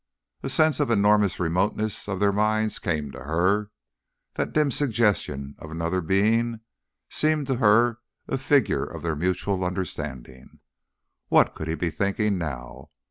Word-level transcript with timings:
A 0.41 0.49
sense 0.49 0.79
of 0.79 0.87
the 0.87 0.95
enormous 0.95 1.39
remoteness 1.39 2.07
of 2.09 2.19
their 2.19 2.31
minds 2.31 2.79
came 2.79 3.11
to 3.11 3.19
her; 3.25 3.69
that 4.33 4.51
dim 4.51 4.71
suggestion 4.71 5.53
of 5.59 5.69
another 5.69 6.01
being 6.01 6.61
seemed 7.07 7.45
to 7.45 7.57
her 7.57 7.99
a 8.27 8.39
figure 8.39 8.83
of 8.83 9.03
their 9.03 9.15
mutual 9.15 9.63
understanding. 9.63 10.57
What 11.27 11.53
could 11.53 11.67
he 11.67 11.75
be 11.75 11.91
thinking 11.91 12.39
now? 12.39 12.89